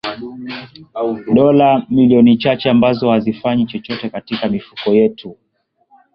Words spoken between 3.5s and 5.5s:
chochote katika mifuko yetu